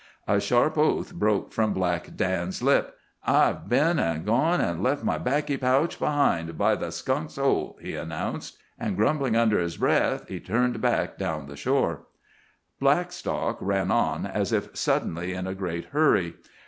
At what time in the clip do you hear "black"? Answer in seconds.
1.75-2.15